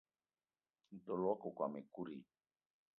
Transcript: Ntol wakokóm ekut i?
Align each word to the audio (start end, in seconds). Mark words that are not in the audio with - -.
Ntol 0.95 1.21
wakokóm 1.27 1.73
ekut 1.81 2.09
i? 2.15 2.19